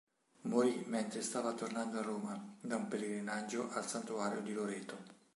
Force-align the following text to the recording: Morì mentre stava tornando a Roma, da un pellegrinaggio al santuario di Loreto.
Morì 0.49 0.83
mentre 0.87 1.21
stava 1.21 1.53
tornando 1.53 1.99
a 1.99 2.01
Roma, 2.01 2.55
da 2.59 2.75
un 2.75 2.87
pellegrinaggio 2.87 3.69
al 3.69 3.85
santuario 3.85 4.41
di 4.41 4.51
Loreto. 4.51 4.97